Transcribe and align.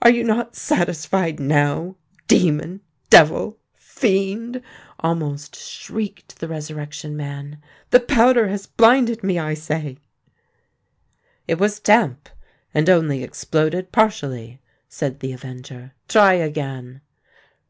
"Are 0.00 0.08
you 0.08 0.24
not 0.24 0.56
satisfied 0.56 1.38
now, 1.38 1.96
demon—devil—fiend!" 2.28 4.62
almost 5.00 5.54
shrieked 5.54 6.38
the 6.38 6.48
Resurrection 6.48 7.14
Man. 7.14 7.60
"The 7.90 8.00
powder 8.00 8.48
has 8.48 8.66
blinded 8.66 9.22
me, 9.22 9.38
I 9.38 9.52
say!" 9.52 9.98
"It 11.46 11.58
was 11.58 11.78
damp, 11.78 12.30
and 12.72 12.88
only 12.88 13.22
exploded 13.22 13.92
partially," 13.92 14.62
said 14.88 15.20
the 15.20 15.34
avenger. 15.34 15.92
"Try 16.08 16.32
again!" 16.32 17.02